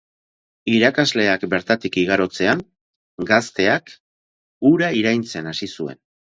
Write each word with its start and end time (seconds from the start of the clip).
Irakasleak 0.77 1.45
bertatik 1.51 1.99
igarotzean, 2.05 2.65
gazteak 3.35 3.95
hura 4.71 4.93
iraintzen 5.05 5.55
hasi 5.57 5.75
zuen. 5.77 6.05